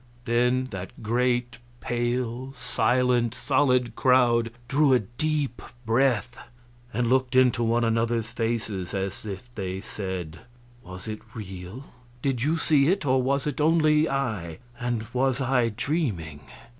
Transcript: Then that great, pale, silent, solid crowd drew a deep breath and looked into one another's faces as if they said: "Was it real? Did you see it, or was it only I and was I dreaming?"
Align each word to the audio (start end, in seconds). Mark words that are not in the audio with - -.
Then 0.25 0.65
that 0.71 1.03
great, 1.03 1.59
pale, 1.79 2.53
silent, 2.55 3.35
solid 3.35 3.95
crowd 3.95 4.49
drew 4.67 4.93
a 4.93 4.99
deep 5.01 5.61
breath 5.85 6.39
and 6.91 7.05
looked 7.05 7.35
into 7.35 7.61
one 7.61 7.83
another's 7.83 8.31
faces 8.31 8.95
as 8.95 9.27
if 9.27 9.53
they 9.53 9.79
said: 9.79 10.39
"Was 10.81 11.07
it 11.07 11.19
real? 11.35 11.83
Did 12.23 12.41
you 12.41 12.57
see 12.57 12.87
it, 12.87 13.05
or 13.05 13.21
was 13.21 13.45
it 13.45 13.61
only 13.61 14.09
I 14.09 14.57
and 14.79 15.05
was 15.13 15.39
I 15.39 15.69
dreaming?" 15.69 16.39